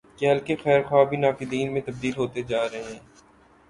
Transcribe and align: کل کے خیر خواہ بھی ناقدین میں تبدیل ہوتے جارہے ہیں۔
کل 0.19 0.39
کے 0.39 0.55
خیر 0.55 0.81
خواہ 0.83 1.05
بھی 1.05 1.17
ناقدین 1.17 1.73
میں 1.73 1.81
تبدیل 1.85 2.13
ہوتے 2.17 2.41
جارہے 2.43 2.83
ہیں۔ 2.83 2.99